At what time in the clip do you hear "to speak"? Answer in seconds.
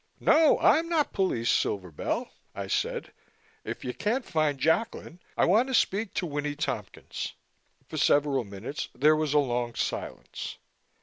5.67-6.15